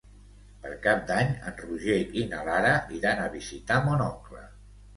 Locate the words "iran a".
3.03-3.31